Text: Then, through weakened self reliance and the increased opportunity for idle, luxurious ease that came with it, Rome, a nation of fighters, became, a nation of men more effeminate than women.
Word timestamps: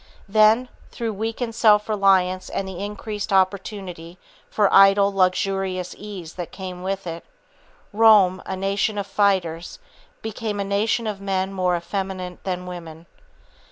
Then, 0.27 0.67
through 0.89 1.13
weakened 1.13 1.53
self 1.53 1.87
reliance 1.87 2.49
and 2.49 2.67
the 2.67 2.83
increased 2.83 3.31
opportunity 3.31 4.17
for 4.49 4.67
idle, 4.73 5.13
luxurious 5.13 5.93
ease 5.95 6.33
that 6.33 6.51
came 6.51 6.81
with 6.81 7.05
it, 7.05 7.23
Rome, 7.93 8.41
a 8.47 8.55
nation 8.55 8.97
of 8.97 9.05
fighters, 9.05 9.77
became, 10.23 10.59
a 10.59 10.63
nation 10.63 11.05
of 11.05 11.21
men 11.21 11.53
more 11.53 11.75
effeminate 11.77 12.43
than 12.45 12.65
women. 12.65 13.05